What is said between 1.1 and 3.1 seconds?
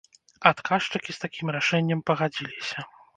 з такім рашэннем пагадзіліся.